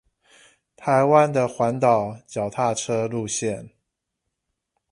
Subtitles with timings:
[0.75, 3.69] 台灣的環島腳踏車路線